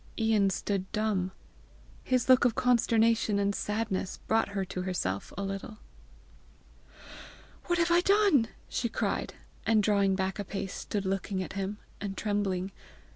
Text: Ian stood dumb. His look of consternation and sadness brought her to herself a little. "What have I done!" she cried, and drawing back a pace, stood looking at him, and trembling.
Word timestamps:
Ian 0.17 0.49
stood 0.49 0.91
dumb. 0.91 1.31
His 2.03 2.27
look 2.27 2.43
of 2.43 2.55
consternation 2.55 3.37
and 3.37 3.53
sadness 3.53 4.17
brought 4.25 4.47
her 4.49 4.65
to 4.65 4.81
herself 4.81 5.31
a 5.37 5.43
little. 5.43 5.77
"What 7.65 7.77
have 7.77 7.91
I 7.91 8.01
done!" 8.01 8.47
she 8.67 8.89
cried, 8.89 9.35
and 9.63 9.83
drawing 9.83 10.15
back 10.15 10.39
a 10.39 10.43
pace, 10.43 10.73
stood 10.73 11.05
looking 11.05 11.43
at 11.43 11.53
him, 11.53 11.77
and 12.01 12.17
trembling. 12.17 12.71